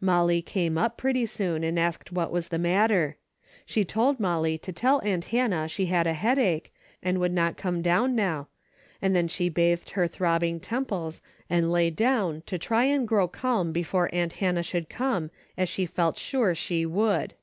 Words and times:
Molly 0.00 0.40
came 0.40 0.78
up 0.78 0.96
pretty 0.96 1.26
soon 1.26 1.62
and 1.62 1.78
asked 1.78 2.10
what 2.10 2.32
was 2.32 2.48
the 2.48 2.56
matter. 2.58 3.18
She 3.66 3.84
told 3.84 4.18
Molly 4.18 4.56
to 4.56 4.72
tell 4.72 4.98
aunt 5.04 5.26
Hannah 5.26 5.68
she 5.68 5.84
had 5.84 6.06
a 6.06 6.14
headache, 6.14 6.72
and 7.02 7.18
would 7.18 7.34
not 7.34 7.58
come 7.58 7.82
down 7.82 8.14
now, 8.14 8.48
and 9.02 9.14
then 9.14 9.28
she 9.28 9.50
bathed 9.50 9.90
her 9.90 10.08
throbbing 10.08 10.58
temples 10.58 11.20
and 11.50 11.70
lay 11.70 11.90
down 11.90 12.42
to 12.46 12.56
try 12.56 12.84
and 12.84 13.06
grow 13.06 13.28
calm 13.28 13.72
before 13.72 14.08
aunt 14.10 14.32
Hannah 14.40 14.62
should 14.62 14.88
come 14.88 15.30
as 15.54 15.68
she 15.68 15.84
felt 15.84 16.16
sure 16.16 16.54
she 16.54 16.86
would. 16.86 17.34